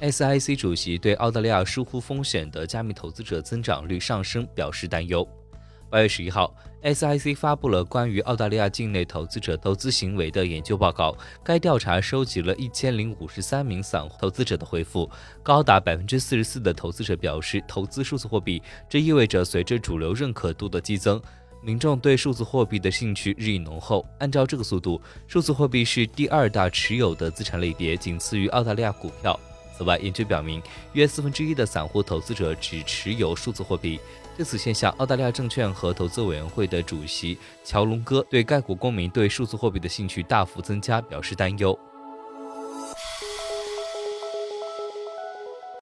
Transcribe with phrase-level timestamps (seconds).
[0.00, 5.26] SIC 主席对澳大利亚疏忽风险的加密投资者增长率上升表示担忧。
[5.88, 6.52] 八月十一号
[6.82, 11.16] ，SIC 发布了关于澳大利亚境内投资者投资行为的研究报告。
[11.44, 15.08] 该调查收集了一千零五十三名散户投资者的回复，
[15.40, 18.60] 高达百分之四十四的投资者表示投资数字货币。
[18.88, 21.22] 这意味着随着主流认可度的激增，
[21.62, 24.04] 民众对数字货币的兴趣日益浓厚。
[24.18, 29.38] 按照这个速度，数字货币是第二大持有的资产类别，仅次于澳大利亚股票。
[29.76, 33.98] 此外，研究表明，约四分之一的散户投资者只持有数字货币。
[34.36, 41.78] 对此现象，澳大利亚证券和投资委员会的主席乔龙哥对该国公民对数字货币的兴趣大幅增加表示担忧。